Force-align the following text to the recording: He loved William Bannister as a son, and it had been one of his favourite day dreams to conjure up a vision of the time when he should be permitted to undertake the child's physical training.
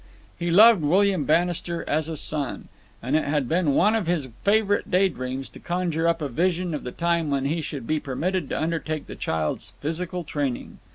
He 0.39 0.49
loved 0.49 0.81
William 0.81 1.25
Bannister 1.25 1.87
as 1.87 2.09
a 2.09 2.17
son, 2.17 2.69
and 3.03 3.15
it 3.15 3.25
had 3.25 3.47
been 3.47 3.75
one 3.75 3.93
of 3.95 4.07
his 4.07 4.29
favourite 4.39 4.89
day 4.89 5.09
dreams 5.09 5.47
to 5.49 5.59
conjure 5.59 6.07
up 6.07 6.23
a 6.23 6.27
vision 6.27 6.73
of 6.73 6.83
the 6.83 6.91
time 6.91 7.29
when 7.29 7.45
he 7.45 7.61
should 7.61 7.85
be 7.85 7.99
permitted 7.99 8.49
to 8.49 8.59
undertake 8.59 9.05
the 9.05 9.15
child's 9.15 9.73
physical 9.79 10.23
training. 10.23 10.79